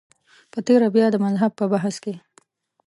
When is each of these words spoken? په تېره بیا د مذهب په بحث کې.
په 0.51 0.59
تېره 0.67 0.87
بیا 0.95 1.05
د 1.11 1.15
مذهب 1.25 1.51
په 1.59 1.65
بحث 1.73 1.95
کې. 2.03 2.13